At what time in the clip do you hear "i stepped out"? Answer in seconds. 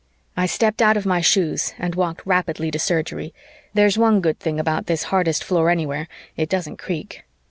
0.35-0.97